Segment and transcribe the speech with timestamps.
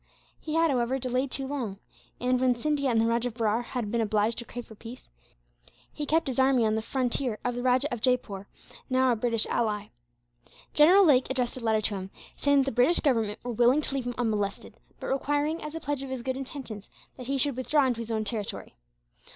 [0.39, 1.77] He had, however, delayed too long
[2.19, 5.09] and, when Scindia and the Rajah of Berar had been obliged to crave for peace,
[5.93, 8.47] he kept his army on the frontier of the Rajah of Jaipore,
[8.89, 9.89] now a British ally.
[10.73, 13.93] General Lake addressed a letter to him, saying that the British Government were willing to
[13.93, 17.55] leave him unmolested; but requiring, as a pledge of his good intentions, that he should
[17.55, 18.73] withdraw into his own territory.